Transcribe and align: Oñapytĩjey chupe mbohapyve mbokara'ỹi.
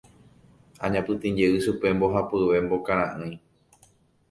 Oñapytĩjey 0.85 1.53
chupe 1.63 1.87
mbohapyve 1.95 2.55
mbokara'ỹi. 2.63 3.31